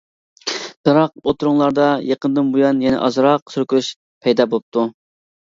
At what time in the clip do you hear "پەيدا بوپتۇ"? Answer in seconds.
4.27-4.89